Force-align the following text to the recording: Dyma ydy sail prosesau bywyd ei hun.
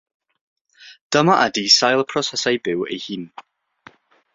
Dyma 1.17 1.35
ydy 1.43 1.65
sail 1.75 2.03
prosesau 2.15 2.61
bywyd 2.69 2.97
ei 2.97 3.05
hun. 3.09 3.33